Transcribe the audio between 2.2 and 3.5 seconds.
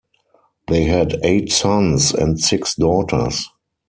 six daughters.